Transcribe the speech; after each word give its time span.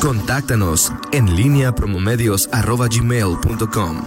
Contáctanos 0.00 0.92
en 1.12 1.34
línea 1.34 1.74
promomedios.com. 1.74 4.02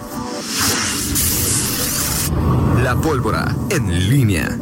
La 2.84 2.96
pólvora 2.96 3.56
en 3.70 4.10
línea. 4.10 4.58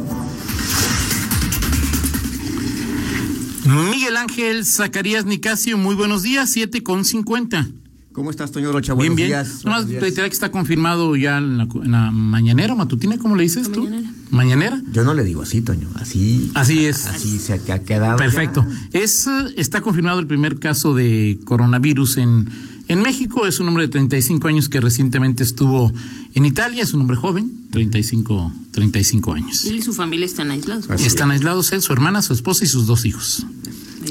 Miguel 3.64 4.16
Ángel 4.16 4.64
Zacarías 4.64 5.26
Nicasio, 5.26 5.76
muy 5.76 5.94
buenos 5.94 6.22
días, 6.22 6.50
7 6.50 6.82
con 6.82 7.04
50. 7.04 7.68
¿Cómo 8.12 8.30
estás, 8.30 8.50
Toño 8.50 8.72
Rocha? 8.72 8.94
Buenos 8.94 9.14
bien, 9.14 9.28
bien. 9.28 9.44
días. 9.44 9.62
Reiterar 10.00 10.30
que 10.30 10.34
está 10.34 10.50
confirmado 10.50 11.14
ya 11.14 11.38
en 11.38 11.58
la, 11.58 11.64
en 11.64 11.92
la 11.92 12.10
mañanera, 12.10 12.74
matutina, 12.74 13.18
¿cómo 13.18 13.36
le 13.36 13.44
dices 13.44 13.70
tú? 13.70 13.84
Mañanera. 13.84 14.10
Mañanera. 14.30 14.82
Yo 14.92 15.04
no 15.04 15.14
le 15.14 15.24
digo 15.24 15.42
así, 15.42 15.62
Toño. 15.62 15.88
Así. 15.94 16.50
Así 16.54 16.84
es. 16.84 17.06
Así 17.06 17.38
se 17.38 17.54
ha 17.54 17.82
quedado. 17.82 18.18
Perfecto. 18.18 18.66
ya. 18.92 19.00
Es, 19.00 19.26
está 19.56 19.80
confirmado 19.80 20.20
el 20.20 20.26
primer 20.26 20.58
caso 20.58 20.94
de 20.94 21.38
coronavirus 21.44 22.18
en, 22.18 22.48
en 22.88 23.02
México. 23.02 23.46
Es 23.46 23.60
un 23.60 23.68
hombre 23.68 23.84
de 23.84 23.88
35 23.88 24.48
años 24.48 24.68
que 24.68 24.80
recientemente 24.80 25.42
estuvo 25.42 25.92
en 26.34 26.44
Italia. 26.44 26.82
Es 26.82 26.92
un 26.92 27.02
hombre 27.02 27.16
joven, 27.16 27.68
35, 27.70 28.52
35 28.72 29.32
años. 29.32 29.64
Él 29.64 29.76
y 29.76 29.82
su 29.82 29.94
familia 29.94 30.26
están 30.26 30.50
aislados. 30.50 30.90
Así 30.90 31.06
Están 31.06 31.30
aislados 31.30 31.72
él, 31.72 31.80
su 31.80 31.92
hermana, 31.92 32.20
su 32.22 32.34
esposa 32.34 32.64
y 32.64 32.68
sus 32.68 32.86
dos 32.86 33.06
hijos. 33.06 33.46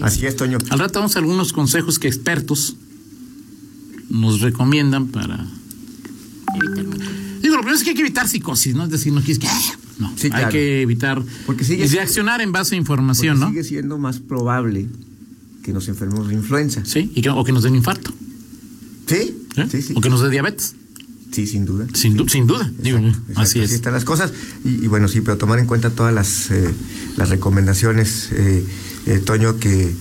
Así 0.01 0.25
es, 0.25 0.35
Toño. 0.35 0.57
Al 0.69 0.79
rato 0.79 0.99
vamos 0.99 1.15
a 1.15 1.19
algunos 1.19 1.53
consejos 1.53 1.99
que 1.99 2.07
expertos 2.07 2.75
nos 4.09 4.41
recomiendan 4.41 5.07
para... 5.07 5.45
Evitar. 6.55 6.85
Digo, 7.41 7.55
lo 7.55 7.61
primero 7.61 7.75
es 7.77 7.83
que 7.83 7.91
hay 7.91 7.95
que 7.95 8.01
evitar 8.01 8.27
psicosis, 8.27 8.73
¿no? 8.75 8.85
Es 8.85 8.89
decir, 8.89 9.13
no 9.13 9.21
quieres 9.21 9.39
que... 9.39 9.47
No, 9.99 10.11
Sí, 10.15 10.25
hay 10.27 10.31
claro. 10.31 10.49
que 10.51 10.81
evitar 10.81 11.23
Porque 11.45 11.63
sigue 11.63 11.85
y 11.85 11.87
reaccionar 11.87 12.41
en 12.41 12.51
base 12.51 12.75
a 12.75 12.77
información, 12.77 13.39
¿no? 13.39 13.49
Sigue 13.49 13.63
siendo 13.63 13.97
más 13.97 14.19
probable 14.19 14.87
que 15.63 15.73
nos 15.73 15.87
enfermemos 15.87 16.27
de 16.27 16.35
influenza. 16.35 16.83
Sí, 16.85 17.11
y 17.15 17.21
que- 17.21 17.29
o 17.29 17.43
que 17.43 17.51
nos 17.51 17.63
den 17.63 17.75
infarto. 17.75 18.13
¿Sí? 19.07 19.35
¿eh? 19.55 19.67
Sí, 19.71 19.81
sí. 19.81 19.93
O 19.95 20.01
que 20.01 20.09
nos 20.09 20.21
dé 20.21 20.29
diabetes. 20.29 20.75
Sí, 21.31 21.45
sin 21.47 21.65
duda. 21.65 21.87
Sin, 21.93 22.15
du- 22.15 22.27
sin 22.29 22.47
duda. 22.47 22.71
Digo, 22.81 22.99
Exacto, 22.99 23.41
así 23.41 23.59
es. 23.59 23.71
están 23.71 23.93
las 23.93 24.05
cosas. 24.05 24.31
Y, 24.63 24.85
y 24.85 24.87
bueno, 24.87 25.07
sí, 25.07 25.21
pero 25.21 25.37
tomar 25.37 25.59
en 25.59 25.65
cuenta 25.65 25.89
todas 25.89 26.13
las, 26.13 26.51
eh, 26.51 26.73
las 27.17 27.29
recomendaciones, 27.29 28.29
eh, 28.31 28.63
eh, 29.07 29.19
Toño, 29.19 29.57
que 29.57 29.93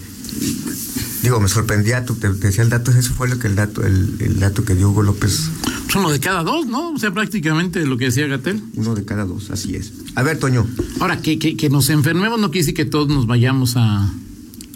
digo, 1.22 1.40
me 1.40 1.48
sorprendía, 1.48 2.04
tú 2.04 2.14
te, 2.14 2.28
te 2.30 2.46
decía 2.48 2.62
el 2.62 2.70
dato, 2.70 2.90
eso 2.92 3.12
fue 3.14 3.28
lo 3.28 3.38
que 3.38 3.48
el 3.48 3.56
dato, 3.56 3.84
el, 3.84 4.16
el 4.20 4.38
dato 4.38 4.64
que 4.64 4.74
dio 4.74 4.90
Hugo 4.90 5.02
López, 5.02 5.50
Son 5.88 6.02
uno 6.02 6.10
de 6.10 6.20
cada 6.20 6.42
dos, 6.42 6.66
¿no? 6.66 6.90
O 6.92 6.98
sea, 6.98 7.12
prácticamente 7.12 7.84
lo 7.86 7.96
que 7.96 8.06
decía 8.06 8.26
Gatel. 8.26 8.62
uno 8.74 8.94
de 8.94 9.04
cada 9.04 9.24
dos, 9.24 9.50
así 9.50 9.76
es. 9.76 9.92
A 10.14 10.22
ver, 10.22 10.38
Toño, 10.38 10.66
Ahora, 11.00 11.20
que, 11.22 11.38
que, 11.38 11.56
que 11.56 11.70
nos 11.70 11.88
enfermemos 11.90 12.40
no 12.40 12.50
quiere 12.50 12.62
decir 12.66 12.74
que 12.74 12.84
todos 12.84 13.08
nos 13.08 13.26
vayamos 13.26 13.76
a, 13.76 14.12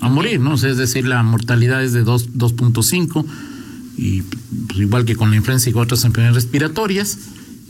a 0.00 0.08
morir, 0.08 0.40
¿no? 0.40 0.54
O 0.54 0.56
sea, 0.56 0.70
es 0.70 0.76
decir, 0.76 1.06
la 1.06 1.22
mortalidad 1.22 1.82
es 1.82 1.92
de 1.92 2.02
dos- 2.04 2.30
2.5 2.34 3.24
y 3.96 4.22
pues, 4.22 4.78
igual 4.78 5.04
que 5.04 5.16
con 5.16 5.30
la 5.30 5.36
influenza 5.36 5.68
y 5.68 5.72
con 5.72 5.82
otras 5.82 6.04
enfermedades 6.04 6.36
respiratorias. 6.44 7.18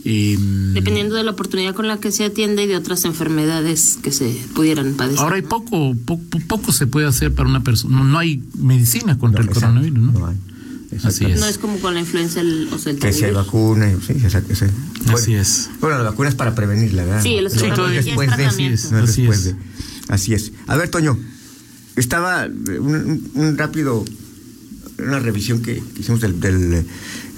eh, 0.05 0.37
Dependiendo 0.73 1.15
de 1.15 1.23
la 1.23 1.31
oportunidad 1.31 1.73
con 1.75 1.87
la 1.87 1.97
que 1.99 2.11
se 2.11 2.23
atiende 2.25 2.63
y 2.63 2.67
de 2.67 2.75
otras 2.77 3.03
enfermedades 3.05 3.97
que 4.01 4.11
se 4.11 4.29
pudieran 4.53 4.93
padecer. 4.93 5.19
ahora 5.19 5.35
hay 5.37 5.41
poco, 5.41 5.95
po- 6.05 6.19
poco 6.47 6.71
se 6.71 6.87
puede 6.87 7.07
hacer 7.07 7.33
para 7.33 7.49
una 7.49 7.63
persona. 7.63 7.97
No, 7.97 8.03
no 8.03 8.17
hay 8.19 8.41
medicina 8.57 9.17
contra 9.17 9.41
el 9.41 9.47
exacto, 9.49 9.67
coronavirus, 9.67 9.99
¿no? 9.99 10.19
no 10.19 10.27
hay. 10.27 10.37
Así 11.03 11.25
es. 11.25 11.39
No 11.39 11.45
es 11.47 11.57
como 11.57 11.79
con 11.79 11.93
la 11.93 11.99
influenza 12.01 12.41
el, 12.41 12.67
o 12.71 12.77
sea, 12.77 12.91
el 12.91 12.99
Que 12.99 13.13
si 13.13 13.23
hay 13.25 13.31
coronavirus. 13.31 13.45
vacuna, 13.47 13.91
sí, 14.05 14.13
exacto, 14.25 14.55
sí. 14.55 14.65
Bueno, 15.05 15.17
Así 15.17 15.33
es. 15.35 15.69
Bueno, 15.79 15.97
la 15.97 16.03
vacuna 16.09 16.29
es 16.29 16.35
para 16.35 16.53
prevenirla, 16.53 17.05
¿verdad? 17.05 17.23
Sí, 17.23 17.35
el 17.35 17.49
Sí, 17.49 17.57
no 17.75 17.87
es 17.87 18.05
después 18.05 18.29
de, 18.29 18.35
tratamiento. 18.35 18.87
no 18.91 18.99
es 19.03 19.09
Así 19.09 19.21
después 19.21 19.39
es. 19.39 19.45
de. 19.45 19.55
Así 20.09 20.33
es. 20.33 20.51
A 20.67 20.75
ver, 20.75 20.89
Toño, 20.89 21.17
estaba 21.95 22.45
eh, 22.45 22.49
un, 22.79 23.55
rápido, 23.57 24.03
una 24.99 25.19
revisión 25.19 25.61
que, 25.61 25.81
que 25.93 26.01
hicimos 26.01 26.19
del, 26.21 26.39
del, 26.39 26.85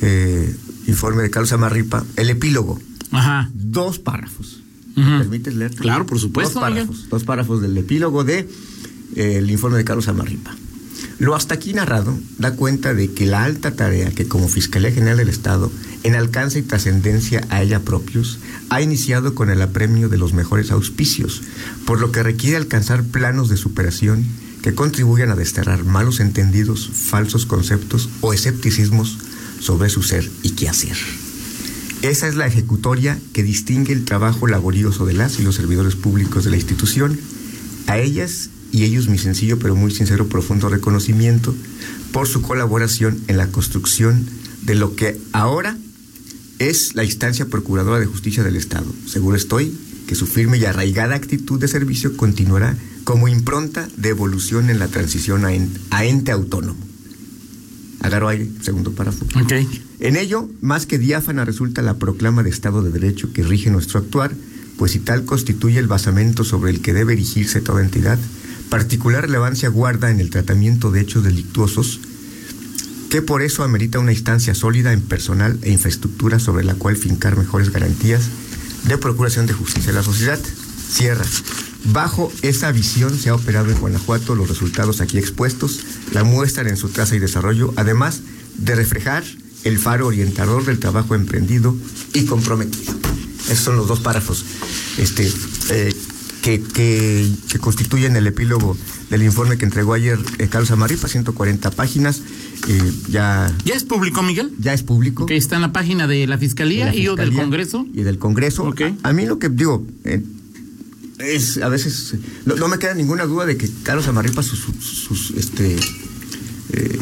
eh, 0.01 0.55
informe 0.87 1.23
de 1.23 1.29
Carlos 1.29 1.51
Amarripa, 1.53 2.03
el 2.17 2.29
epílogo, 2.31 2.81
Ajá. 3.11 3.49
dos 3.53 3.99
párrafos. 3.99 4.61
Ujú. 4.97 5.07
¿Me 5.09 5.19
permites 5.19 5.55
leer? 5.55 5.73
Claro, 5.75 6.05
por 6.05 6.19
supuesto, 6.19 6.59
Dos 6.59 6.69
párrafos, 6.69 7.09
dos 7.09 7.23
párrafos 7.23 7.61
del 7.61 7.77
epílogo 7.77 8.23
de 8.23 8.47
eh, 9.15 9.35
el 9.37 9.49
informe 9.49 9.77
de 9.77 9.83
Carlos 9.85 10.07
Amarripa. 10.07 10.55
Lo 11.23 11.35
hasta 11.35 11.53
aquí 11.53 11.73
narrado 11.73 12.19
da 12.37 12.51
cuenta 12.51 12.93
de 12.93 13.13
que 13.13 13.25
la 13.25 13.45
alta 13.45 13.77
tarea 13.77 14.11
que 14.11 14.27
como 14.27 14.49
Fiscalía 14.49 14.91
General 14.91 15.15
del 15.15 15.29
Estado, 15.29 15.71
en 16.03 16.15
alcance 16.15 16.59
y 16.59 16.63
trascendencia 16.63 17.47
a 17.49 17.63
ella 17.63 17.79
propios, 17.79 18.39
ha 18.69 18.81
iniciado 18.81 19.33
con 19.33 19.49
el 19.49 19.61
apremio 19.61 20.09
de 20.09 20.17
los 20.17 20.33
mejores 20.33 20.69
auspicios, 20.69 21.41
por 21.85 22.01
lo 22.01 22.11
que 22.11 22.23
requiere 22.23 22.57
alcanzar 22.57 23.05
planos 23.05 23.47
de 23.47 23.55
superación 23.55 24.25
que 24.61 24.75
contribuyan 24.75 25.31
a 25.31 25.37
desterrar 25.37 25.85
malos 25.85 26.19
entendidos, 26.19 26.91
falsos 26.93 27.45
conceptos 27.45 28.09
o 28.19 28.33
escepticismos 28.33 29.17
sobre 29.61 29.87
su 29.87 30.03
ser 30.03 30.29
y 30.41 30.49
quehacer. 30.49 30.97
Esa 32.01 32.27
es 32.27 32.35
la 32.35 32.47
ejecutoria 32.47 33.17
que 33.31 33.43
distingue 33.43 33.93
el 33.93 34.03
trabajo 34.03 34.45
laborioso 34.45 35.05
de 35.05 35.13
las 35.13 35.39
y 35.39 35.43
los 35.43 35.55
servidores 35.55 35.95
públicos 35.95 36.43
de 36.43 36.49
la 36.49 36.57
institución. 36.57 37.17
A 37.87 37.97
ellas 37.97 38.49
y 38.73 38.83
ellos 38.83 39.07
mi 39.07 39.17
sencillo 39.17 39.57
pero 39.59 39.75
muy 39.75 39.91
sincero 39.91 40.27
profundo 40.27 40.67
reconocimiento 40.67 41.55
por 42.11 42.27
su 42.27 42.41
colaboración 42.41 43.21
en 43.27 43.37
la 43.37 43.47
construcción 43.47 44.25
de 44.63 44.75
lo 44.75 44.95
que 44.97 45.17
ahora 45.31 45.77
es 46.59 46.95
la 46.95 47.03
instancia 47.05 47.45
procuradora 47.45 47.99
de 47.99 48.05
justicia 48.05 48.43
del 48.43 48.55
Estado. 48.57 48.85
Seguro 49.07 49.37
estoy 49.37 49.73
que 50.07 50.15
su 50.15 50.25
firme 50.27 50.57
y 50.57 50.65
arraigada 50.65 51.15
actitud 51.15 51.59
de 51.59 51.67
servicio 51.67 52.17
continuará 52.17 52.75
como 53.05 53.27
impronta 53.27 53.87
de 53.97 54.09
evolución 54.09 54.69
en 54.69 54.79
la 54.79 54.87
transición 54.87 55.45
a, 55.45 55.53
en- 55.53 55.71
a 55.89 56.05
ente 56.05 56.31
autónomo. 56.31 56.79
Agarro 58.01 58.27
aire, 58.27 58.49
segundo 58.61 58.91
párrafo. 58.91 59.25
En 59.99 60.17
ello, 60.17 60.49
más 60.61 60.85
que 60.85 60.97
diáfana 60.99 61.45
resulta 61.45 61.81
la 61.81 61.97
proclama 61.97 62.43
de 62.43 62.49
Estado 62.49 62.81
de 62.83 62.91
Derecho 62.91 63.31
que 63.31 63.43
rige 63.43 63.69
nuestro 63.69 63.99
actuar, 63.99 64.33
pues 64.77 64.91
si 64.91 64.99
tal 64.99 65.23
constituye 65.23 65.79
el 65.79 65.87
basamento 65.87 66.43
sobre 66.43 66.71
el 66.71 66.81
que 66.81 66.93
debe 66.93 67.13
erigirse 67.13 67.61
toda 67.61 67.81
entidad, 67.81 68.19
particular 68.73 69.21
relevancia 69.21 69.69
guarda 69.69 70.09
en 70.09 70.19
el 70.19 70.31
tratamiento 70.31 70.89
de 70.89 71.01
hechos 71.01 71.23
delictuosos, 71.23 71.99
que 73.11 73.21
por 73.21 73.43
eso 73.43 73.63
amerita 73.63 73.99
una 73.99 74.13
instancia 74.13 74.55
sólida 74.55 74.93
en 74.93 75.01
personal 75.01 75.59
e 75.61 75.71
infraestructura 75.71 76.39
sobre 76.39 76.63
la 76.63 76.73
cual 76.73 76.97
fincar 76.97 77.37
mejores 77.37 77.69
garantías 77.69 78.23
de 78.85 78.97
procuración 78.97 79.45
de 79.45 79.53
justicia 79.53 79.91
a 79.91 79.93
la 79.93 80.01
sociedad. 80.01 80.39
Cierra. 80.89 81.23
Bajo 81.93 82.33
esa 82.41 82.71
visión 82.71 83.15
se 83.15 83.29
ha 83.29 83.35
operado 83.35 83.69
en 83.69 83.77
Guanajuato 83.77 84.33
los 84.33 84.49
resultados 84.49 85.01
aquí 85.01 85.19
expuestos, 85.19 85.81
la 86.11 86.23
muestran 86.23 86.67
en 86.67 86.77
su 86.77 86.89
traza 86.89 87.15
y 87.15 87.19
desarrollo, 87.19 87.75
además 87.75 88.21
de 88.57 88.73
reflejar 88.73 89.23
el 89.65 89.77
faro 89.77 90.07
orientador 90.07 90.65
del 90.65 90.79
trabajo 90.79 91.13
emprendido 91.13 91.77
y 92.15 92.25
comprometido. 92.25 92.91
Esos 93.51 93.65
son 93.65 93.75
los 93.75 93.87
dos 93.87 93.99
párrafos 93.99 94.43
este, 94.97 95.31
eh, 95.69 95.93
que, 96.43 96.61
que- 96.61 97.27
que 97.49 97.57
constituyen 97.59 98.15
el 98.15 98.27
epílogo 98.27 98.77
del 99.09 99.23
informe 99.23 99.57
que 99.57 99.65
entregó 99.65 99.93
ayer 99.93 100.19
eh, 100.37 100.47
Carlos 100.49 100.69
Amarripa, 100.71 101.07
140 101.07 101.71
páginas. 101.71 102.21
eh, 102.67 102.91
ya, 103.09 103.51
¿Ya 103.65 103.73
es 103.75 103.83
público, 103.83 104.21
Miguel? 104.21 104.51
ya 104.59 104.73
es 104.73 104.83
público. 104.83 105.23
Ok, 105.23 105.31
está 105.31 105.55
en 105.55 105.61
la 105.63 105.71
página 105.73 106.05
de 106.05 106.27
la 106.27 106.37
Fiscalía 106.37 106.85
de 106.87 106.91
la 106.91 106.97
y 106.97 107.07
o 107.07 107.15
del 107.15 107.33
Congreso. 107.33 107.87
Y 107.93 108.03
del 108.03 108.19
Congreso. 108.19 108.63
Ok. 108.65 108.81
A, 109.03 109.09
a 109.09 109.13
mí 109.13 109.25
lo 109.25 109.39
que 109.39 109.49
digo 109.49 109.87
eh, 110.03 110.21
es 111.19 111.57
a 111.57 111.69
veces 111.69 112.15
no, 112.45 112.55
no 112.55 112.67
me 112.67 112.77
queda 112.77 112.93
ninguna 112.93 113.25
duda 113.25 113.45
de 113.45 113.55
que 113.57 113.69
Carlos 113.83 114.07
Amarripa 114.07 114.43
sus, 114.43 114.59
sus- 114.59 115.03
sus, 115.07 115.31
este 115.37 115.75
eh, 116.73 116.99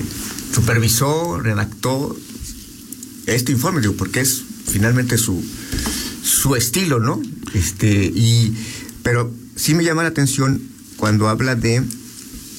supervisó, 0.54 1.40
redactó 1.40 2.16
este 3.26 3.52
informe, 3.54 3.82
digo, 3.82 3.94
porque 3.96 4.20
es 4.22 4.42
finalmente 4.68 5.18
su 5.18 5.44
su 6.24 6.56
estilo, 6.56 7.00
¿no? 7.00 7.22
Este 7.54 8.06
y 8.06 8.54
pero 9.04 9.32
sí 9.56 9.74
me 9.74 9.84
llama 9.84 10.04
la 10.04 10.10
atención 10.10 10.62
cuando 10.98 11.30
habla 11.30 11.56
de 11.56 11.84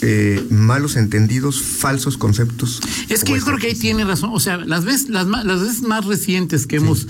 eh, 0.02 0.44
malos 0.50 0.96
entendidos, 0.96 1.62
falsos 1.62 2.18
conceptos. 2.18 2.80
Es 3.08 3.22
que 3.22 3.34
yo 3.38 3.44
creo 3.44 3.58
que 3.58 3.68
ahí 3.68 3.74
tiene 3.74 4.04
razón. 4.04 4.30
O 4.32 4.40
sea, 4.40 4.56
las 4.56 4.84
veces, 4.84 5.08
las, 5.08 5.26
las 5.26 5.60
veces 5.60 5.82
más 5.82 6.04
recientes 6.04 6.66
que 6.66 6.76
hemos 6.76 7.06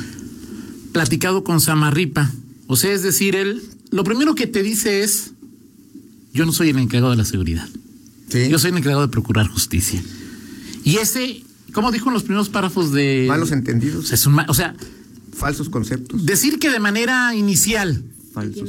platicado 0.92 1.42
con 1.42 1.60
Samarripa, 1.60 2.30
o 2.66 2.76
sea, 2.76 2.92
es 2.92 3.02
decir, 3.02 3.34
él, 3.34 3.62
lo 3.90 4.04
primero 4.04 4.34
que 4.34 4.46
te 4.46 4.62
dice 4.62 5.02
es, 5.02 5.30
yo 6.34 6.44
no 6.44 6.52
soy 6.52 6.70
el 6.70 6.78
encargado 6.78 7.12
de 7.12 7.16
la 7.16 7.24
seguridad. 7.24 7.68
Sí. 8.28 8.48
Yo 8.50 8.58
soy 8.58 8.70
el 8.70 8.78
encargado 8.78 9.02
de 9.02 9.08
procurar 9.08 9.48
justicia. 9.48 10.02
Y 10.84 10.96
ese, 10.96 11.42
como 11.72 11.92
dijo 11.92 12.08
en 12.08 12.14
los 12.14 12.24
primeros 12.24 12.48
párrafos 12.48 12.92
de... 12.92 13.24
malos 13.28 13.52
entendidos, 13.52 14.04
O 14.04 14.08
sea, 14.08 14.14
es 14.16 14.26
un 14.26 14.38
o 14.38 14.54
sea, 14.54 14.74
falsos 15.34 15.68
conceptos, 15.68 16.26
decir 16.26 16.58
que 16.58 16.70
de 16.70 16.80
manera 16.80 17.34
inicial 17.34 18.04
falsos. 18.32 18.68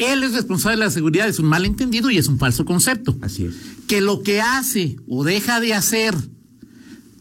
Él 0.00 0.24
es 0.24 0.32
responsable 0.32 0.78
de 0.78 0.84
la 0.86 0.90
seguridad 0.90 1.28
es 1.28 1.38
un 1.38 1.46
malentendido 1.46 2.10
y 2.10 2.18
es 2.18 2.26
un 2.26 2.38
falso 2.38 2.64
concepto. 2.64 3.16
Así 3.20 3.44
es. 3.44 3.54
que 3.86 4.00
lo 4.00 4.22
que 4.22 4.40
hace 4.40 4.96
o 5.06 5.24
deja 5.24 5.60
de 5.60 5.74
hacer 5.74 6.14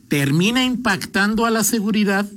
termina 0.08 0.64
impactando 0.66 1.46
a 1.46 1.52
la 1.52 1.64
seguridad, 1.64 2.28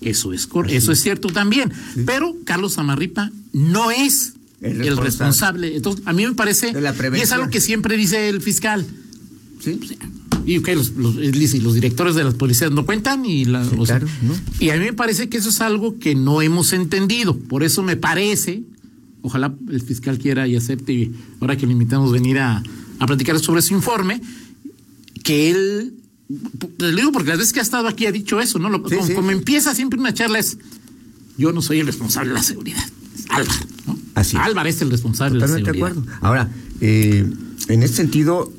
eso 0.00 0.32
es, 0.32 0.48
eso 0.68 0.92
es 0.92 1.00
cierto 1.00 1.28
también. 1.28 1.72
Pero 2.04 2.34
Carlos 2.44 2.78
Amarripa 2.78 3.30
no 3.52 3.90
es 3.90 4.34
El 4.60 4.82
el, 4.82 4.96
responsable. 4.96 5.76
Entonces, 5.76 6.06
a 6.06 6.12
mí 6.12 6.26
me 6.26 6.34
parece, 6.34 6.72
De 6.72 6.80
la 6.80 6.94
y 7.16 7.20
es 7.20 7.32
algo 7.32 7.48
que 7.48 7.60
siempre 7.60 7.96
dice 7.96 8.28
el 8.28 8.40
fiscal, 8.40 8.84
¿Sí? 9.60 9.78
y 10.46 10.62
que 10.62 10.76
los, 10.76 10.90
los, 10.90 11.16
y 11.16 11.60
los 11.60 11.74
directores 11.74 12.14
de 12.14 12.22
las 12.24 12.34
policías 12.34 12.70
no 12.70 12.86
cuentan 12.86 13.26
y 13.26 13.44
la, 13.44 13.64
Sí, 13.64 13.76
claro, 13.84 14.06
¿no? 14.22 14.34
y 14.60 14.70
a 14.70 14.76
mí 14.76 14.84
me 14.84 14.92
parece 14.92 15.28
que 15.28 15.38
eso 15.38 15.48
es 15.48 15.60
algo 15.60 15.98
que 15.98 16.14
no 16.14 16.40
hemos 16.40 16.72
entendido. 16.72 17.36
Por 17.36 17.64
eso 17.64 17.82
me 17.82 17.96
parece, 17.96 18.62
ojalá 19.26 19.54
el 19.70 19.82
fiscal 19.82 20.18
quiera 20.18 20.46
y 20.46 20.56
acepte, 20.56 20.92
y 20.92 21.12
ahora 21.40 21.56
que 21.56 21.66
le 21.66 21.72
invitamos 21.72 22.12
venir 22.12 22.38
a, 22.38 22.62
a 22.98 23.06
platicar 23.06 23.38
sobre 23.40 23.60
su 23.62 23.74
informe, 23.74 24.20
que 25.22 25.50
él, 25.50 25.94
pues, 26.58 26.72
le 26.92 26.96
digo 27.00 27.12
porque 27.12 27.30
las 27.30 27.38
veces 27.38 27.52
que 27.52 27.60
ha 27.60 27.62
estado 27.62 27.88
aquí 27.88 28.06
ha 28.06 28.12
dicho 28.12 28.40
eso, 28.40 28.58
¿no? 28.58 28.68
Lo- 28.70 28.88
Sí, 28.88 28.94
como, 28.96 29.06
sí. 29.06 29.14
como 29.14 29.30
empieza 29.32 29.74
siempre 29.74 29.98
una 29.98 30.14
charla 30.14 30.38
es, 30.38 30.58
yo 31.36 31.52
no 31.52 31.60
soy 31.62 31.80
el 31.80 31.86
responsable 31.86 32.30
de 32.30 32.34
la 32.36 32.42
seguridad, 32.42 32.84
es 33.14 33.24
Álvaro, 33.28 33.60
¿no? 33.86 33.98
Así 34.14 34.36
es. 34.36 34.42
Álvaro 34.42 34.68
es 34.68 34.80
el 34.82 34.90
responsable 34.90 35.34
de 35.34 35.40
la 35.40 35.46
Totalmente 35.46 35.72
de 35.72 35.78
seguridad. 35.78 36.02
acuerdo. 36.04 36.26
Ahora, 36.26 36.50
eh, 36.80 37.30
en 37.68 37.82
este 37.82 37.96
sentido, 37.96 38.52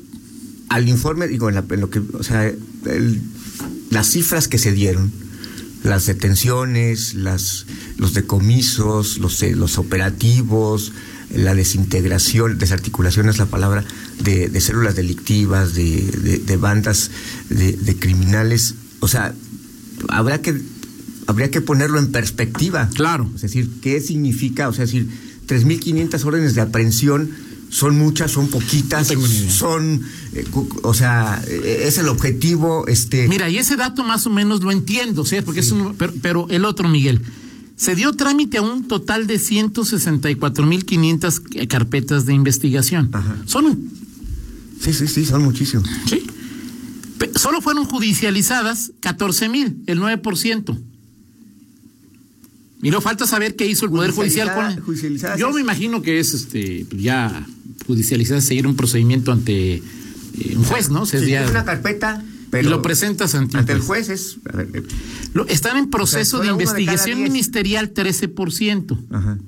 al 0.68 0.88
informe, 0.88 1.26
digo, 1.28 1.48
en, 1.48 1.54
la- 1.56 1.64
en 1.70 1.80
lo 1.80 1.88
que, 1.90 2.00
o 2.00 2.22
sea, 2.22 2.46
el- 2.46 3.20
las 3.90 4.10
cifras 4.10 4.46
que 4.48 4.58
se 4.58 4.72
dieron, 4.72 5.10
las 5.84 6.06
detenciones, 6.06 7.14
las, 7.14 7.66
los 7.96 8.14
decomisos, 8.14 9.18
los, 9.18 9.42
eh, 9.42 9.54
los 9.54 9.78
operativos, 9.78 10.92
la 11.34 11.54
desintegración, 11.54 12.58
desarticulación 12.58 13.28
es 13.28 13.38
la 13.38 13.46
palabra, 13.46 13.84
de, 14.22 14.48
de 14.48 14.60
células 14.60 14.96
delictivas, 14.96 15.74
de, 15.74 16.00
de- 16.02 16.38
de 16.38 16.56
bandas 16.56 17.10
de, 17.50 17.72
de 17.72 17.96
criminales, 17.96 18.74
o 19.00 19.08
sea, 19.08 19.34
habrá 20.08 20.40
que 20.40 20.60
habría 21.26 21.50
que 21.50 21.60
ponerlo 21.60 21.98
en 21.98 22.10
perspectiva. 22.10 22.88
Claro. 22.94 23.30
Es 23.34 23.42
decir, 23.42 23.68
¿qué 23.82 24.00
significa? 24.00 24.68
O 24.68 24.72
sea, 24.72 24.84
es 24.84 24.92
decir, 24.92 25.08
3.500 25.46 26.24
órdenes 26.24 26.54
de 26.54 26.62
aprehensión 26.62 27.30
son 27.70 27.98
muchas, 27.98 28.30
son 28.32 28.48
poquitas, 28.48 29.14
No 29.16 29.26
son, 29.50 30.02
eh, 30.32 30.44
o 30.82 30.94
sea, 30.94 31.42
eh, 31.46 31.84
es 31.86 31.98
el 31.98 32.08
objetivo, 32.08 32.86
este... 32.86 33.28
Mira, 33.28 33.48
y 33.50 33.58
ese 33.58 33.76
dato 33.76 34.02
más 34.04 34.26
o 34.26 34.30
menos 34.30 34.62
lo 34.62 34.70
entiendo, 34.72 35.24
¿sí? 35.24 35.36
Porque 35.44 35.60
es 35.60 35.70
un, 35.70 35.94
pero, 35.96 36.12
pero 36.22 36.46
el 36.50 36.64
otro, 36.64 36.88
Miguel, 36.88 37.20
se 37.76 37.94
dio 37.94 38.12
trámite 38.14 38.58
a 38.58 38.62
un 38.62 38.88
total 38.88 39.26
de 39.26 39.36
164.500 39.38 41.66
carpetas 41.68 42.26
de 42.26 42.34
investigación. 42.34 43.10
Ajá. 43.12 43.36
Son 43.46 43.66
un- 43.66 43.98
Sí, 44.80 44.92
sí, 44.92 45.08
sí, 45.08 45.24
son 45.24 45.42
muchísimos. 45.42 45.88
¿sí? 46.08 46.22
Solo 47.34 47.60
fueron 47.60 47.84
judicializadas 47.84 48.92
14.000, 49.02 49.74
el 49.86 49.98
9%. 50.00 50.78
Y 52.80 52.90
no 52.90 53.00
falta 53.00 53.26
saber 53.26 53.56
qué 53.56 53.66
hizo 53.66 53.86
el 53.86 53.90
Poder 53.90 54.12
Judicial 54.12 54.54
con. 54.54 54.84
Yo 55.36 55.50
me 55.52 55.60
imagino 55.60 56.00
que 56.00 56.20
es 56.20 56.32
este 56.32 56.86
ya 56.96 57.44
judicializada 57.88 58.40
seguir 58.40 58.68
un 58.68 58.76
procedimiento 58.76 59.32
ante 59.32 59.76
eh, 59.78 59.82
un 60.56 60.62
juez, 60.62 60.90
¿no? 60.90 61.02
Es 61.02 61.14
una 61.50 61.64
carpeta, 61.64 62.22
pero... 62.50 62.68
y 62.68 62.70
lo 62.70 62.80
presentas 62.82 63.34
ante, 63.34 63.56
ante 63.58 63.72
el 63.72 63.80
juez. 63.80 64.08
es... 64.10 64.36
ver, 64.44 64.68
eh, 64.74 64.82
Lo- 65.34 65.46
están 65.48 65.76
en 65.76 65.90
proceso 65.90 66.36
O 66.36 66.40
de 66.40 66.46
sea, 66.46 66.52
investigación 66.52 67.22
ministerial 67.22 67.92
13%. 67.92 68.96
ajá. 69.10 69.38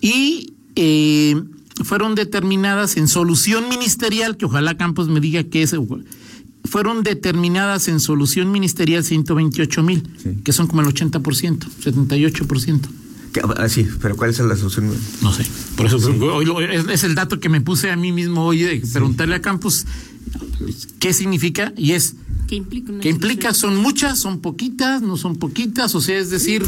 Y 0.00 0.54
eh, 0.76 1.42
fueron 1.84 2.14
determinadas 2.14 2.96
en 2.96 3.06
solución 3.08 3.68
ministerial, 3.68 4.36
que 4.36 4.46
ojalá 4.46 4.76
Campos 4.78 5.08
me 5.08 5.20
diga 5.20 5.42
que 5.44 5.62
es. 5.62 5.74
Fueron 6.64 7.02
determinadas 7.02 7.88
en 7.88 8.00
solución 8.00 8.50
ministerial 8.52 9.02
128 9.04 9.82
mil, 9.82 10.08
Sí. 10.22 10.30
que 10.44 10.52
son 10.52 10.66
como 10.68 10.82
el 10.82 10.88
80%, 10.88 11.66
78%. 11.82 12.80
Que- 13.32 13.40
ah, 13.56 13.68
sí, 13.68 13.86
pero 14.00 14.16
¿cuál 14.16 14.30
es 14.30 14.38
la 14.40 14.56
solución? 14.56 14.92
No 15.22 15.32
sé. 15.32 15.46
Por 15.76 15.86
eso 15.86 15.96
hoy 15.98 16.44
lo- 16.44 16.60
es, 16.60 16.86
es 16.88 17.04
el 17.04 17.14
dato 17.14 17.38
que 17.38 17.48
me 17.48 17.60
puse 17.60 17.90
a 17.90 17.96
mí 17.96 18.10
mismo 18.12 18.44
hoy 18.44 18.62
de 18.62 18.82
preguntarle 18.92 19.36
a 19.36 19.40
Campos 19.40 19.86
qué 20.98 21.12
significa 21.12 21.72
y 21.76 21.92
es 21.92 22.14
¿Qué 22.48 22.56
implica? 22.56 22.90
una 22.92 23.00
¿Qué 23.00 23.08
implica? 23.10 23.54
solución? 23.54 23.74
¿Son 23.74 23.82
muchas? 23.82 24.18
¿Son 24.18 24.40
poquitas? 24.40 25.02
¿No 25.02 25.16
son 25.16 25.36
poquitas? 25.36 25.94
O 25.94 26.00
sea, 26.00 26.18
es 26.18 26.30
decir, 26.30 26.64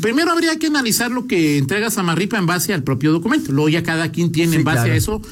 primero 0.00 0.30
habría 0.32 0.58
que 0.58 0.66
analizar 0.68 1.10
lo 1.10 1.26
que 1.26 1.58
entrega 1.58 1.90
Samarripa 1.90 2.38
en 2.38 2.46
base 2.46 2.72
al 2.72 2.82
propio 2.82 3.12
documento. 3.12 3.52
Luego 3.52 3.68
ya 3.68 3.82
cada 3.82 4.10
quien 4.10 4.32
tiene 4.32 4.52
Sí, 4.52 4.58
en 4.58 4.64
base 4.64 4.76
claro. 4.78 4.92
a 4.92 4.96
eso 4.96 5.22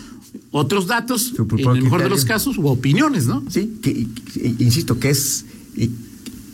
otros 0.51 0.87
datos, 0.87 1.33
en 1.39 1.77
el 1.77 1.83
mejor 1.83 2.03
de 2.03 2.11
los 2.11 2.25
casos, 2.25 2.59
u 2.59 2.67
opiniones, 2.69 3.27
¿no? 3.27 3.43
Sí, 3.51 3.79
que, 3.83 4.07
que- 4.35 4.55
insisto, 4.59 4.99
que 4.99 5.11
es 5.11 5.45
y- 5.77 5.91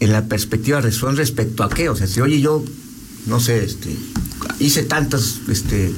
en 0.00 0.12
la 0.12 0.26
perspectiva 0.26 0.80
de 0.82 0.92
son 0.92 1.16
respecto 1.16 1.62
a 1.64 1.68
qué, 1.70 1.88
o 1.88 1.96
sea, 1.96 2.06
si 2.06 2.20
oye 2.20 2.40
yo, 2.40 2.64
no 3.26 3.40
sé, 3.40 3.64
este, 3.64 3.96
hice 4.60 4.82
tantas, 4.82 5.40
este, 5.48 5.92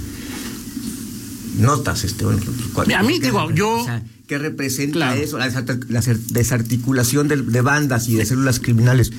notas, 1.59 2.05
este, 2.05 2.25
bueno, 2.25 2.41
¿cuál- 2.73 2.93
A 2.93 3.03
mí, 3.03 3.19
digo, 3.19 3.51
yo- 3.53 3.81
o 3.81 3.85
sea, 3.85 4.03
¿qué 4.27 4.39
representa 4.39 4.93
Claro. 4.95 5.21
eso? 5.21 5.39
La, 5.39 5.49
desarticulación 6.31 7.29
de, 7.29 7.37
de 7.43 7.61
bandas 7.61 8.09
y 8.09 8.15
de 8.15 8.27
células 8.27 8.61
criminales. 8.61 9.13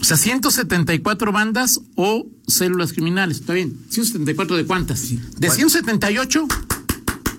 O 0.00 0.04
sea, 0.04 0.16
174 0.18 1.32
bandas 1.32 1.80
o 1.94 2.26
células 2.46 2.92
criminales. 2.92 3.38
Está 3.40 3.54
bien. 3.54 3.74
¿174 3.90 4.56
de 4.56 4.66
cuántas? 4.66 5.00
Sí. 5.00 5.18
De 5.38 5.46
¿Cuál? 5.46 5.56
178, 5.56 6.46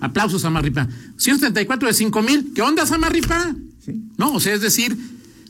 aplausos 0.00 0.42
Samarripa. 0.42 0.88
174 1.16 1.86
de 1.86 1.94
5 1.94 2.22
mil. 2.22 2.52
¿Qué 2.54 2.62
onda, 2.62 2.84
Samarripa? 2.84 3.54
Sí. 3.84 3.92
No, 4.18 4.32
o 4.32 4.40
sea, 4.40 4.54
es 4.54 4.62
decir, 4.62 4.96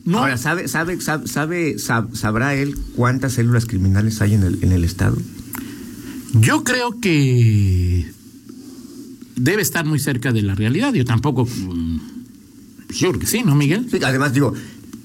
no. 0.07 0.19
Ahora, 0.19 0.37
¿sabe, 0.37 0.67
sabe, 0.67 0.99
sabe, 1.01 1.27
sabe- 1.27 1.75
sab- 1.77 2.13
sabrá 2.15 2.55
él 2.55 2.75
cuántas 2.95 3.33
células 3.33 3.65
criminales 3.65 4.21
hay 4.21 4.33
en 4.33 4.43
el, 4.43 4.63
en 4.63 4.71
el 4.71 4.83
Estado? 4.83 5.17
Yo 6.33 6.63
creo 6.63 6.99
que 6.99 8.11
debe 9.35 9.61
estar 9.61 9.85
muy 9.85 9.99
cerca 9.99 10.31
de 10.31 10.41
la 10.41 10.55
realidad. 10.55 10.93
Yo 10.93 11.05
tampoco. 11.05 11.45
mm, 11.45 11.97
Yo 12.89 13.09
creo 13.09 13.19
que 13.19 13.27
sí, 13.27 13.43
¿no, 13.43 13.55
Miguel? 13.55 13.87
Sí, 13.91 13.99
además, 14.03 14.33
digo, 14.33 14.53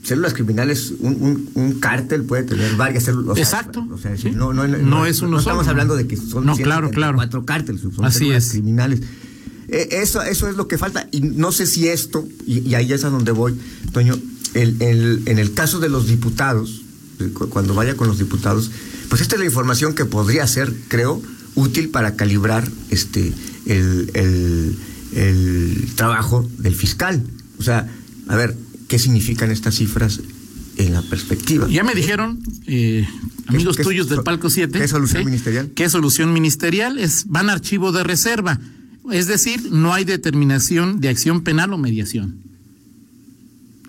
células 0.03 0.35
criminales, 0.35 0.93
un, 1.01 1.15
un, 1.23 1.51
un 1.55 1.81
cártel 1.81 2.23
puede 2.25 2.45
tener 2.45 2.77
varias 2.77 3.05
células. 3.05 3.39
Exacto, 3.39 3.87
O 3.93 3.99
sea, 3.99 4.17
sí. 4.17 4.31
no, 4.31 4.53
no, 4.53 4.67
no, 4.67 4.79
No 4.79 5.07
es 5.07 5.21
uno 5.21 5.33
no 5.33 5.39
estamos 5.39 5.61
solo. 5.65 5.71
hablando 5.71 5.97
de 5.97 6.07
que 6.07 6.17
son 6.17 6.45
No, 6.47 6.57
claro, 6.57 6.91
claro. 6.91 7.17
cuatro 7.17 7.45
cárteles, 7.45 7.83
son 7.83 8.05
Así 8.05 8.21
células 8.21 8.45
es. 8.47 8.51
criminales. 8.53 9.01
Eh, 9.69 9.89
eso, 10.03 10.23
eso 10.23 10.49
es 10.49 10.57
lo 10.57 10.69
que 10.69 10.77
falta. 10.77 11.09
Y 11.13 11.21
no 11.23 11.51
sé 11.53 11.67
si 11.67 11.89
esto, 11.89 12.27
y, 12.47 12.61
y 12.69 12.75
ahí 12.75 12.93
es 12.93 13.05
a 13.05 13.11
donde 13.11 13.33
voy, 13.33 13.55
Toño, 13.93 14.15
el, 14.55 14.77
el- 14.81 15.23
en 15.27 15.39
el 15.39 15.53
caso 15.55 15.81
de 15.81 15.89
los 15.89 16.07
diputados, 16.09 16.83
eh, 17.21 17.29
cu- 17.33 17.49
cuando 17.49 17.75
vaya 17.75 17.97
con 17.97 18.09
los 18.09 18.19
diputados, 18.19 18.71
pues 19.09 19.21
esta 19.23 19.35
es 19.37 19.41
la 19.41 19.47
información 19.47 19.95
que 19.95 20.05
podría 20.05 20.47
ser, 20.47 20.73
creo, 20.89 21.23
útil 21.55 21.89
para 21.91 22.17
calibrar 22.17 22.71
este 22.91 23.33
el, 23.67 24.11
el- 24.15 24.77
el 25.15 25.89
trabajo 25.95 26.49
del 26.59 26.75
fiscal. 26.75 27.23
O 27.59 27.63
sea, 27.63 27.89
a 28.29 28.37
ver, 28.37 28.57
¿qué 28.89 28.99
significan 28.99 29.51
estas 29.51 29.75
cifras 29.77 30.21
en 30.77 30.93
la 30.95 31.03
perspectiva? 31.03 31.69
Ya 31.69 31.85
me 31.85 31.95
dijeron, 31.95 32.41
eh, 32.67 33.07
amigos 33.47 33.77
qué 33.77 33.83
tuyos 33.83 34.09
del 34.09 34.23
Palco 34.23 34.49
7. 34.51 34.79
qué 34.79 34.89
solución 34.89 35.23
¿sí? 35.23 35.27
ministerial? 35.27 35.71
¿Qué 35.75 35.89
solución 35.91 36.33
ministerial? 36.33 36.99
Es, 36.99 37.25
van 37.29 37.51
a 37.51 37.53
archivo 37.53 37.93
de 37.93 38.03
reserva. 38.05 38.59
Es 39.11 39.27
decir, 39.27 39.71
no 39.73 39.93
hay 39.93 40.05
determinación 40.05 41.01
de 41.01 41.09
acción 41.11 41.43
penal 41.43 41.73
o 41.75 41.79
mediación. 41.79 42.37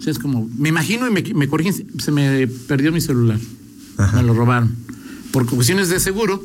O 0.04 0.06
sea, 0.06 0.12
es 0.12 0.20
como, 0.20 0.50
me 0.58 0.68
imagino 0.68 1.08
y 1.08 1.12
me, 1.12 1.22
me 1.34 1.48
corrigen, 1.48 1.74
se 1.98 2.12
me 2.12 2.46
perdió 2.46 2.92
mi 2.92 3.00
celular. 3.00 3.40
Ajá. 3.96 4.18
Me 4.18 4.24
lo 4.28 4.34
robaron. 4.34 4.76
Por 5.32 5.46
cuestiones 5.46 5.88
de 5.88 6.02
seguro, 6.02 6.44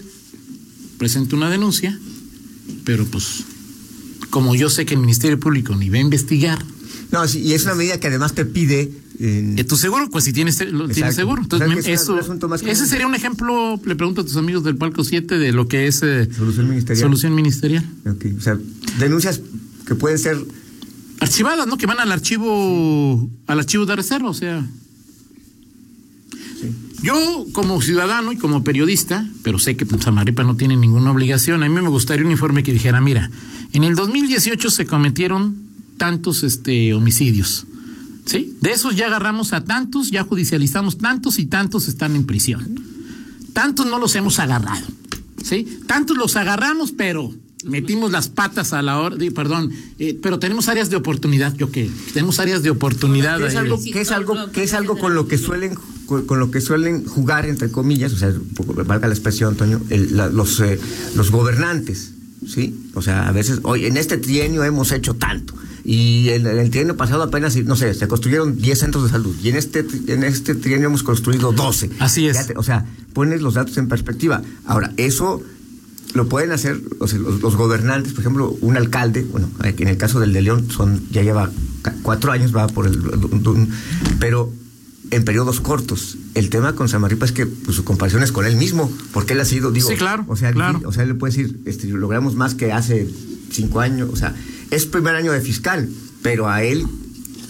presento 0.97 1.35
una 1.35 1.51
denuncia, 1.51 1.99
pero 2.85 3.05
pues, 3.07 3.43
como 4.31 4.55
yo 4.55 4.71
sé 4.71 4.87
que 4.87 4.95
el 4.95 5.01
Ministerio 5.01 5.41
Público 5.41 5.75
ni 5.75 5.89
va 5.91 5.97
a 5.99 6.03
investigar, 6.03 6.65
No, 7.11 7.27
sí, 7.27 7.41
y 7.41 7.55
es 7.55 7.65
una 7.65 7.75
medida 7.75 7.99
que 7.99 8.07
además 8.07 8.35
te 8.35 8.45
pide. 8.45 8.93
en- 9.19 9.59
eh, 9.59 9.65
tu 9.65 9.77
seguro, 9.77 10.09
pues 10.09 10.23
si 10.25 10.33
tienes, 10.33 10.61
lo- 10.71 10.89
tienes 10.89 11.17
seguro. 11.17 11.43
Entonces, 11.43 11.69
me- 11.69 11.81
es 11.81 11.89
eso, 11.89 12.21
ese 12.65 12.87
sería 12.87 13.09
un 13.09 13.15
ejemplo, 13.17 13.81
le 13.85 13.97
pregunto 13.97 14.21
a 14.21 14.25
tus 14.25 14.37
amigos 14.37 14.63
del 14.63 14.77
Palco 14.77 15.03
7 15.03 15.37
de 15.39 15.51
lo 15.51 15.67
que 15.67 15.89
es 15.89 16.03
eh, 16.05 16.29
Solución 16.33 16.69
ministerial. 16.69 17.03
solución 17.05 17.35
ministerial. 17.35 17.85
Ok, 18.07 18.27
O 18.39 18.41
sea, 18.41 18.57
denuncias 19.01 19.41
que 19.85 19.97
pueden 19.97 20.19
ser. 20.21 20.39
Archivadas, 21.21 21.67
¿no? 21.67 21.77
Que 21.79 21.87
van 21.87 22.01
al 22.01 22.13
archivo, 22.13 23.29
al 23.47 23.59
archivo 23.59 23.87
de 23.87 23.97
reserva, 23.97 24.31
o 24.31 24.35
sea. 24.35 24.65
Sí. 26.61 26.75
Yo, 27.03 27.47
como 27.53 27.81
ciudadano 27.81 28.33
y 28.33 28.37
como 28.37 28.65
periodista, 28.65 29.27
pero 29.43 29.59
sé 29.59 29.77
que 29.77 29.87
Samaripa 29.87 30.43
no 30.43 30.57
tiene 30.57 30.77
ninguna 30.77 31.13
obligación, 31.13 31.63
a 31.63 31.69
mí 31.69 31.75
me 31.75 31.89
gustaría 31.89 32.25
un 32.25 32.33
informe 32.33 32.63
que 32.63 32.73
dijera, 32.73 33.01
mira, 33.01 33.31
en 33.73 33.85
el 33.85 33.95
2018 33.95 34.71
se 34.71 34.87
cometieron 34.87 35.57
tantos 35.97 36.43
este, 36.43 36.95
homicidios, 36.95 37.67
¿sí? 38.25 38.57
De 38.61 38.73
esos 38.73 38.97
ya 38.97 39.07
agarramos 39.07 39.53
a 39.53 39.65
tantos, 39.65 40.11
ya 40.11 40.25
judicializamos 40.25 40.99
tantos 40.99 41.39
y 41.39 41.47
tantos 41.47 41.87
están 41.89 42.17
en 42.17 42.27
prisión. 42.27 42.81
Tantos 43.53 43.87
no 43.87 43.99
los 43.99 44.15
hemos 44.17 44.39
agarrado, 44.39 44.87
¿sí? 45.43 45.67
Tantos 45.87 46.17
los 46.17 46.37
agarramos, 46.37 46.93
pero 46.93 47.33
metimos 47.65 48.11
las 48.13 48.29
patas 48.29 48.73
a 48.73 48.83
la 48.83 48.99
hora, 48.99 49.17
perdón, 49.35 49.73
eh, 49.99 50.19
pero 50.23 50.39
tenemos 50.39 50.69
áreas 50.69 50.91
de 50.91 50.97
oportunidad, 50.97 51.55
¿yo 51.57 51.71
qué? 51.71 51.91
Tenemos 52.15 52.39
áreas 52.39 52.63
de 52.63 52.71
oportunidad. 52.71 53.39
Que 53.39 53.47
es 53.47 53.57
algo, 53.57 53.79
que 53.83 54.01
es 54.01 54.11
algo, 54.11 54.53
que 54.53 54.63
es 54.63 54.75
algo 54.75 54.99
con 54.99 55.15
lo 55.15 55.27
que 55.29 55.39
suelen 55.39 55.75
con, 56.07 56.39
lo 56.39 56.51
que 56.51 56.61
suelen 56.63 57.05
jugar 57.05 57.45
entre 57.47 57.71
comillas, 57.71 58.13
o 58.13 58.17
sea, 58.17 58.33
valga 58.87 59.09
la 59.09 59.15
expresión, 59.15 59.51
Antonio, 59.51 59.81
el- 59.91 60.17
la- 60.17 60.29
los 60.31 60.59
eh, 60.61 60.79
los 61.15 61.31
gobernantes, 61.31 62.13
sí, 62.47 62.75
o 62.95 63.03
sea, 63.03 63.29
a 63.29 63.33
veces, 63.33 63.61
hoy 63.65 63.85
en 63.87 63.97
este 63.99 64.17
trienio 64.17 64.65
hemos 64.65 64.91
hecho 64.93 65.15
tanto 65.15 65.53
Y 65.85 66.29
en, 66.31 66.47
el 66.47 66.71
trienio 66.71 66.97
pasado 66.97 67.23
apenas, 67.23 67.57
no 67.65 67.75
sé, 67.77 67.95
se 67.95 68.09
construyeron 68.09 68.57
10 68.59 68.79
centros 68.79 69.05
de 69.05 69.11
salud. 69.11 69.35
Y 69.43 69.49
en 69.49 69.57
este, 69.57 69.87
en 70.09 70.23
este 70.23 70.55
trienio 70.55 70.89
hemos 70.89 71.03
construido 71.03 71.53
12. 71.53 71.91
Así 71.99 72.27
es. 72.27 72.37
o 72.57 72.63
sea, 72.63 72.85
pones 73.15 73.41
los 73.41 73.55
datos 73.55 73.77
en 73.79 73.89
perspectiva. 73.89 74.43
Ahora, 74.67 74.93
eso 74.99 75.43
lo 76.15 76.29
pueden 76.29 76.53
hacer 76.53 76.81
los, 77.01 77.57
gobernantes, 77.57 78.13
por 78.13 78.21
ejemplo, 78.21 78.57
un 78.61 78.77
alcalde, 78.77 79.27
bueno, 79.31 79.51
en 79.63 79.89
el 79.89 79.97
caso 79.97 80.21
del 80.21 80.33
de 80.33 80.43
León 80.43 80.71
son 80.71 81.03
ya 81.11 81.23
lleva 81.23 81.51
cuatro 82.03 82.33
años, 82.33 82.55
va 82.55 82.67
por 82.67 82.87
el... 82.87 82.99
Pero 84.19 84.53
en 85.11 85.25
periodos 85.25 85.61
cortos. 85.61 86.19
El 86.35 86.51
tema 86.51 86.75
con 86.75 86.89
Samarripa 86.89 87.25
es 87.25 87.33
que 87.33 87.47
pues, 87.47 87.77
su 87.77 87.85
comparación 87.85 88.23
es 88.23 88.33
con 88.33 88.47
él 88.47 88.57
mismo, 88.57 88.93
porque 89.13 89.33
él 89.33 89.41
ha 89.41 89.45
sido, 89.45 89.71
digo, 89.71 89.89
sí, 89.89 89.97
claro, 89.97 90.25
o 90.29 90.37
sea, 90.37 90.53
claro. 90.53 90.81
o 90.85 90.93
sea, 90.93 91.03
él 91.03 91.11
le 91.11 91.15
puede 91.15 91.33
decir, 91.35 91.61
este, 91.65 91.89
logramos 91.89 92.35
más 92.35 92.55
que 92.55 92.73
hace 92.73 93.09
cinco 93.51 93.81
años, 93.81 94.11
o 94.13 94.17
sea, 94.17 94.35
es 94.71 94.87
primer 94.87 95.15
año 95.15 95.33
de 95.33 95.41
fiscal, 95.41 95.89
pero 96.23 96.49
a 96.49 96.63
él, 96.63 96.87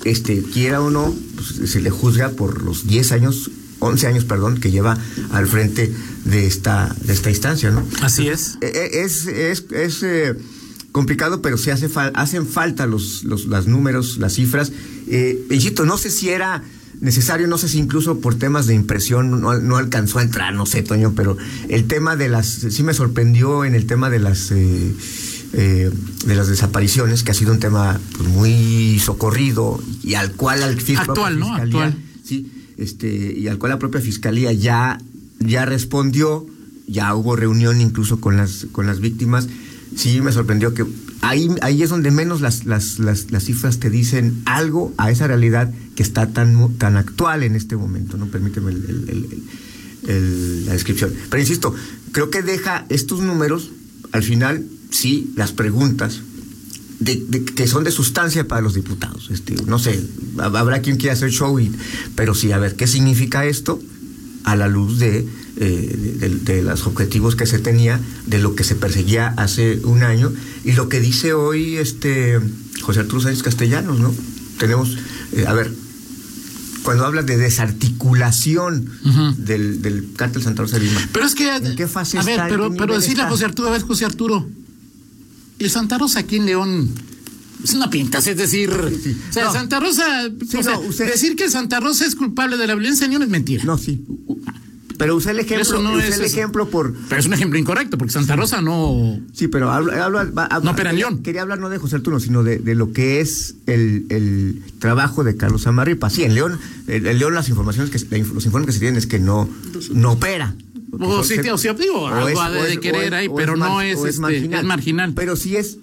este, 0.04 0.42
quiera 0.42 0.80
o 0.80 0.90
no, 0.90 1.14
pues, 1.34 1.70
se 1.70 1.80
le 1.80 1.90
juzga 1.90 2.30
por 2.30 2.62
los 2.62 2.86
10 2.86 3.12
años 3.12 3.50
11 3.80 4.06
años, 4.06 4.24
perdón, 4.24 4.60
que 4.60 4.70
lleva 4.70 4.98
al 5.30 5.46
frente 5.46 5.92
de 6.24 6.46
esta, 6.46 6.94
de 7.02 7.12
esta 7.12 7.30
instancia, 7.30 7.70
¿no? 7.70 7.86
Así 8.02 8.28
es. 8.28 8.58
E, 8.60 8.66
e, 8.66 9.04
es, 9.04 9.26
es, 9.26 9.64
es, 9.70 10.02
eh, 10.02 10.34
complicado, 10.92 11.42
pero 11.42 11.58
se 11.58 11.70
hace 11.72 11.88
hacen 12.14 12.46
falta 12.46 12.86
los, 12.86 13.24
los, 13.24 13.46
los, 13.46 13.66
números, 13.66 14.18
las 14.18 14.34
cifras. 14.34 14.72
Eh, 15.06 15.46
insisto, 15.50 15.84
no 15.84 15.96
sé 15.98 16.10
si 16.10 16.30
era 16.30 16.62
necesario, 17.00 17.46
no 17.46 17.58
sé 17.58 17.68
si 17.68 17.78
incluso 17.78 18.20
por 18.20 18.34
temas 18.34 18.66
de 18.66 18.74
impresión 18.74 19.40
no, 19.40 19.58
no, 19.58 19.76
alcanzó 19.76 20.18
a 20.18 20.22
entrar, 20.22 20.52
no 20.54 20.66
sé, 20.66 20.82
Toño, 20.82 21.12
pero 21.14 21.36
el 21.68 21.86
tema 21.86 22.16
de 22.16 22.28
las, 22.28 22.46
sí 22.48 22.82
me 22.82 22.94
sorprendió 22.94 23.64
en 23.64 23.74
el 23.74 23.86
tema 23.86 24.10
de 24.10 24.18
las... 24.18 24.50
Eh, 24.50 24.94
eh, 25.54 25.90
de 26.26 26.34
las 26.34 26.48
desapariciones, 26.48 27.22
que 27.22 27.30
ha 27.30 27.34
sido 27.34 27.52
un 27.52 27.58
tema 27.58 27.98
pues, 28.18 28.28
muy 28.28 28.98
socorrido 28.98 29.82
y 30.02 30.12
al 30.12 30.32
cual 30.32 30.62
al 30.62 30.78
actual, 30.98 31.38
¿no? 31.38 31.54
Actual. 31.54 31.96
Sí, 32.22 32.52
este, 32.78 33.32
y 33.36 33.48
al 33.48 33.58
cual 33.58 33.70
la 33.70 33.78
propia 33.78 34.00
fiscalía 34.00 34.52
ya, 34.52 34.98
ya 35.40 35.66
respondió, 35.66 36.46
ya 36.86 37.14
hubo 37.14 37.36
reunión 37.36 37.80
incluso 37.80 38.20
con 38.20 38.36
las, 38.36 38.66
con 38.72 38.86
las 38.86 39.00
víctimas. 39.00 39.48
Sí, 39.94 40.20
me 40.20 40.32
sorprendió 40.32 40.74
que 40.74 40.86
ahí, 41.20 41.50
ahí 41.60 41.82
es 41.82 41.90
donde 41.90 42.10
menos 42.10 42.40
las, 42.40 42.64
las, 42.64 42.98
las, 42.98 43.30
las 43.30 43.44
cifras 43.44 43.78
te 43.78 43.90
dicen 43.90 44.42
algo 44.44 44.94
a 44.96 45.10
esa 45.10 45.26
realidad 45.26 45.72
que 45.96 46.02
está 46.02 46.28
tan, 46.28 46.74
tan 46.74 46.96
actual 46.96 47.42
en 47.42 47.56
este 47.56 47.76
momento. 47.76 48.16
No 48.16 48.26
permíteme 48.26 48.72
la 50.02 50.72
descripción. 50.72 51.12
Pero 51.28 51.40
insisto, 51.40 51.74
creo 52.12 52.30
que 52.30 52.42
deja 52.42 52.86
estos 52.88 53.20
números, 53.20 53.72
al 54.12 54.22
final, 54.22 54.64
sí, 54.90 55.32
las 55.36 55.52
preguntas, 55.52 56.22
de, 57.00 57.44
que 57.44 57.66
son 57.66 57.84
de 57.84 57.90
sustancia 57.90 58.46
para 58.46 58.60
los 58.60 58.74
diputados. 58.74 59.30
Este, 59.30 59.54
no 59.66 59.78
sé, 59.78 60.02
habrá 60.38 60.80
quien 60.80 60.96
quiera 60.96 61.12
hacer 61.12 61.30
show, 61.30 61.58
y, 61.58 61.72
pero 62.14 62.34
sí, 62.34 62.52
a 62.52 62.58
ver, 62.58 62.76
¿qué 62.76 62.86
significa 62.86 63.46
esto 63.46 63.80
a 64.44 64.56
la 64.56 64.68
luz 64.68 64.98
de, 64.98 65.26
eh, 65.56 66.38
de, 66.42 66.62
los 66.62 66.86
objetivos 66.86 67.36
que 67.36 67.46
se 67.46 67.58
tenía, 67.58 68.00
de 68.26 68.38
lo 68.38 68.54
que 68.54 68.64
se 68.64 68.74
perseguía 68.74 69.34
hace 69.36 69.80
un 69.84 70.02
año 70.02 70.32
y 70.64 70.72
lo 70.72 70.88
que 70.88 71.00
dice 71.00 71.32
hoy 71.32 71.76
este 71.76 72.40
José 72.80 73.00
Arturo 73.00 73.20
Sánchez 73.20 73.42
Castellanos, 73.42 73.98
¿no? 73.98 74.14
Tenemos, 74.58 74.96
eh, 75.32 75.44
a 75.46 75.52
ver, 75.52 75.72
cuando 76.82 77.04
habla 77.04 77.22
de 77.22 77.36
desarticulación 77.36 78.88
del, 79.36 79.82
del 79.82 80.12
cártel 80.16 80.42
Santa 80.42 80.62
Rosa 80.62 80.78
de 80.78 80.86
Lima. 80.86 81.00
Pero 81.12 81.26
es 81.26 81.34
que, 81.34 81.54
¿en 81.54 81.76
qué 81.76 81.86
fase 81.86 82.18
a 82.18 82.22
ver, 82.22 82.40
pero, 82.48 82.72
pero 82.74 82.94
decirle 82.94 83.24
a 83.24 83.28
José 83.28 83.44
Arturo, 83.44 83.68
a 83.68 83.72
ver, 83.72 83.82
José 83.82 84.06
Arturo, 84.06 84.48
el 85.58 85.70
Santa 85.70 85.98
Rosa 85.98 86.20
aquí 86.20 86.36
en 86.36 86.46
León 86.46 86.88
es 87.62 87.74
una 87.74 87.90
pinta, 87.90 88.18
es 88.18 88.36
decir, 88.36 88.70
o 88.70 89.32
sea, 89.32 89.50
Santa 89.50 89.80
Rosa, 89.80 90.28
decir 90.28 91.34
que 91.34 91.50
Santa 91.50 91.80
Rosa 91.80 92.06
es 92.06 92.14
culpable 92.14 92.56
de 92.56 92.66
la 92.66 92.74
violencia 92.74 93.04
en 93.04 93.10
León 93.10 93.22
es 93.24 93.28
mentira. 93.28 93.64
No, 93.64 93.76
sí. 93.76 94.04
Pero 94.98 95.14
usé 95.14 95.30
el 95.30 95.38
ejemplo, 95.38 95.80
no 95.80 96.00
es 96.00 96.18
el 96.18 96.24
ejemplo 96.24 96.68
por. 96.68 96.92
Pero 97.08 97.20
es 97.20 97.26
un 97.26 97.32
ejemplo 97.32 97.56
incorrecto, 97.56 97.96
porque 97.96 98.12
Santa 98.12 98.34
Rosa 98.34 98.60
no. 98.60 99.20
Sí, 99.32 99.46
pero 99.46 99.70
hablo, 99.70 99.92
no 100.24 100.70
opera 100.72 100.90
en 100.90 100.96
León. 100.96 101.22
Quería 101.22 101.42
hablar 101.42 101.60
no 101.60 101.68
de 101.68 101.78
José 101.78 101.96
Arturo, 101.96 102.18
sino 102.18 102.42
de, 102.42 102.58
de 102.58 102.74
lo 102.74 102.92
que 102.92 103.20
es 103.20 103.54
el, 103.66 104.06
el, 104.08 104.60
trabajo 104.80 105.22
de 105.22 105.36
Carlos 105.36 105.68
Amarripa. 105.68 106.10
Sí, 106.10 106.24
en 106.24 106.34
León, 106.34 106.58
en 106.88 107.18
León 107.18 107.32
las 107.32 107.48
informaciones 107.48 107.90
que 107.90 108.18
los 108.18 108.44
informes 108.44 108.66
que 108.66 108.72
se 108.72 108.80
tienen 108.80 108.98
es 108.98 109.06
que 109.06 109.20
no, 109.20 109.48
no 109.92 110.12
opera. 110.12 110.56
O 110.90 111.22
sí, 111.22 111.38
o 111.38 111.58
sí, 111.58 111.68
digo, 111.78 112.08
algo 112.08 112.62
de, 112.62 112.80
querer 112.80 113.14
ahí, 113.14 113.28
pero 113.34 113.56
no 113.56 113.82
es, 113.82 113.98
es, 113.98 114.18
este, 114.18 114.56
es, 114.56 114.64
marginal. 114.64 115.12
Pero 115.14 115.36
sí 115.36 115.56
es 115.56 115.78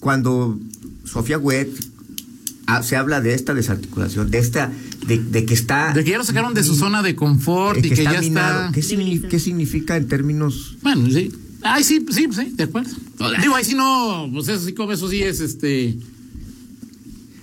cuando 0.00 0.58
Sofía 1.04 1.38
Wet 1.38 1.68
se 2.82 2.96
habla 2.96 3.20
de 3.20 3.34
esta 3.34 3.52
desarticulación, 3.52 4.30
de 4.30 4.38
esta, 4.38 4.72
de, 5.06 5.44
que 5.44 5.54
está... 5.54 5.92
De 5.92 6.04
que 6.04 6.12
ya 6.12 6.18
lo 6.18 6.24
sacaron 6.24 6.54
de 6.54 6.62
su 6.62 6.74
zona 6.74 7.02
de 7.02 7.16
confort 7.16 7.84
y 7.84 7.90
que, 7.90 8.04
ya 8.04 8.12
está... 8.20 8.70
¿Qué, 8.72 8.82
significa, 8.82 9.96
en 9.96 10.08
términos...? 10.08 10.76
Bueno, 10.82 11.10
sí. 11.10 11.32
Ay, 11.62 11.84
sí, 11.84 12.04
sí, 12.10 12.28
sí, 12.30 12.52
de 12.54 12.64
acuerdo. 12.64 12.90
Digo, 13.42 13.54
ahí 13.54 13.64
sí 13.64 13.74
no, 13.74 14.30
pues 14.32 14.48
eso 14.48 14.64
sí, 14.64 14.72
como 14.72 14.92
eso 14.92 15.08
sí 15.08 15.22
es 15.22 15.40
este... 15.40 15.98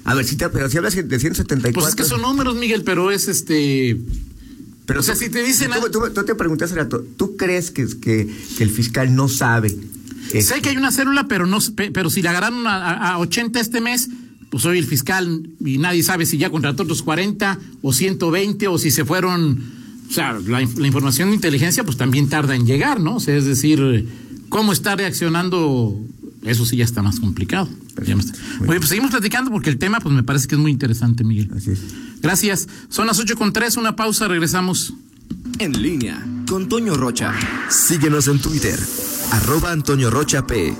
A 0.05 0.15
ver, 0.15 0.25
si 0.25 0.37
te, 0.37 0.47
pero 0.47 0.69
si 0.69 0.77
hablas 0.77 0.95
de 0.95 1.19
174... 1.19 1.73
Pues 1.73 1.89
es 1.89 1.95
que 1.95 2.05
son 2.05 2.21
números, 2.21 2.55
Miguel, 2.55 2.83
pero 2.83 3.11
es 3.11 3.27
este... 3.27 3.99
Pero, 4.87 5.01
o 5.01 5.03
sea, 5.03 5.15
si 5.15 5.29
te 5.29 5.43
dicen... 5.43 5.69
Tú, 5.91 6.01
tú, 6.11 6.23
te 6.23 6.33
preguntas, 6.33 6.73
¿tú 7.17 7.37
crees 7.37 7.69
que, 7.69 7.85
que, 7.99 8.27
que 8.57 8.63
el 8.63 8.71
fiscal 8.71 9.13
no 9.13 9.27
sabe 9.27 9.77
Sé 10.29 10.61
que 10.61 10.69
hay 10.69 10.77
una 10.77 10.91
célula, 10.91 11.27
pero 11.27 11.45
no 11.45 11.59
pero 11.93 12.09
si 12.09 12.21
la 12.21 12.31
agarraron 12.31 12.67
a, 12.67 13.13
a, 13.13 13.19
80 13.19 13.59
este 13.59 13.81
mes, 13.81 14.09
pues 14.49 14.63
soy 14.63 14.77
el 14.77 14.85
fiscal 14.85 15.49
y 15.63 15.77
nadie 15.77 16.03
sabe 16.03 16.25
si 16.25 16.37
ya 16.37 16.49
contrató 16.49 16.83
otros 16.83 17.01
40 17.01 17.59
o 17.81 17.93
120 17.93 18.67
o 18.67 18.77
si 18.77 18.91
se 18.91 19.05
fueron. 19.05 19.77
O 20.09 20.13
sea, 20.13 20.37
la, 20.45 20.61
información 20.61 21.29
de 21.29 21.35
inteligencia 21.35 21.83
pues 21.83 21.97
también 21.97 22.29
tarda 22.29 22.55
en 22.55 22.65
llegar, 22.65 22.99
¿no? 22.99 23.15
O 23.15 23.19
sea, 23.19 23.35
es 23.35 23.45
decir, 23.45 24.07
cómo 24.49 24.71
está 24.71 24.95
reaccionando, 24.95 25.99
eso 26.47 26.65
sí 26.65 26.77
ya 26.77 26.85
está 26.85 27.01
más 27.01 27.19
complicado. 27.19 27.69
Oye, 28.67 28.77
pues 28.77 28.89
seguimos 28.89 29.11
platicando 29.11 29.51
porque 29.51 29.69
el 29.69 29.77
tema 29.77 29.99
pues 29.99 30.13
me 30.13 30.23
parece 30.23 30.47
que 30.47 30.55
es 30.55 30.61
muy 30.61 30.71
interesante, 30.71 31.23
Miguel. 31.23 31.49
Así 31.55 31.71
es. 31.71 31.79
Gracias. 32.21 32.67
Son 32.89 33.07
las 33.07 33.19
8 33.19 33.35
con 33.35 33.53
3, 33.53 33.77
una 33.77 33.95
pausa, 33.95 34.27
regresamos. 34.27 34.93
En 35.59 35.81
línea 35.81 36.23
con 36.47 36.69
Toño 36.69 36.95
Rocha. 36.95 37.33
Síguenos 37.69 38.27
en 38.27 38.39
Twitter 38.39 38.79
arroba 39.31 39.71
Antonio 39.71 40.09
Rocha 40.09 40.45
P 40.45 40.73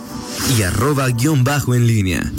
y 0.58 0.62
arroba 0.62 1.10
guion 1.10 1.44
bajo 1.44 1.76
en 1.76 1.88
línea. 1.88 2.32